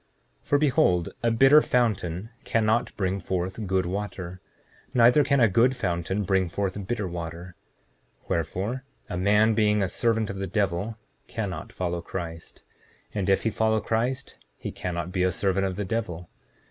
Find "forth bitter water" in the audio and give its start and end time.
6.49-7.53